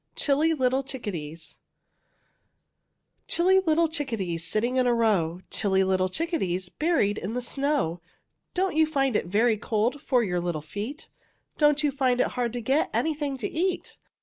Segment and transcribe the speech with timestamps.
[0.15, 1.59] CHILLY LITTLE CHICKADEES
[3.27, 8.01] Chilly little chickadees, Sitting in a row, Chilly little chickadees, Buried in the snow,
[8.55, 11.07] Don't you find it very cold For your little feet?
[11.59, 13.99] Don't you find it hard to get Anything to eat?